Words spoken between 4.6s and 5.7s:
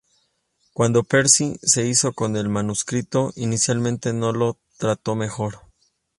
trató mejor.